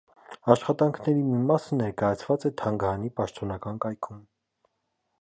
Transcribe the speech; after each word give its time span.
Աշխատանքների 0.53 1.21
մի 1.27 1.41
մասը 1.51 1.79
ներկայացված 1.83 2.49
է 2.51 2.53
թանգարանի 2.63 3.15
պաշտոնական 3.21 3.83
կայքում։ 3.87 4.29